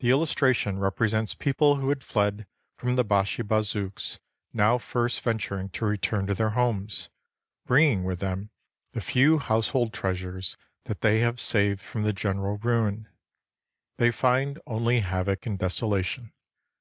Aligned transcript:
The 0.00 0.10
illustration 0.10 0.80
represents 0.80 1.32
people 1.32 1.76
who 1.76 1.88
had 1.90 2.02
fled 2.02 2.48
from 2.76 2.96
the 2.96 3.04
Bashi 3.04 3.44
Bazouks 3.44 4.18
now 4.52 4.78
first 4.78 5.20
venturing 5.20 5.68
to 5.68 5.84
return 5.84 6.26
to 6.26 6.34
their 6.34 6.50
homes, 6.58 7.08
bringing 7.64 8.02
with 8.02 8.18
them 8.18 8.50
the 8.94 9.00
few 9.00 9.38
household 9.38 9.92
treasures 9.92 10.56
that 10.86 11.02
they 11.02 11.20
have 11.20 11.38
saved 11.40 11.80
from 11.80 12.02
the 12.02 12.12
general 12.12 12.58
ruin. 12.58 13.06
They 13.96 14.10
find 14.10 14.58
only 14.66 14.98
havoc 15.02 15.46
and 15.46 15.56
desolation. 15.56 16.32